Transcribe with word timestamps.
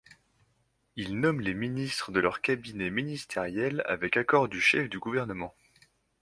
Ils 0.95 1.19
nomment 1.19 1.41
les 1.41 1.53
ministres 1.53 2.11
de 2.11 2.19
leur 2.19 2.41
cabinet 2.41 2.89
ministériel 2.89 3.83
avec 3.85 4.17
accord 4.17 4.47
du 4.47 4.59
chef 4.59 4.89
du 4.89 4.97
gouvernement. 4.97 5.53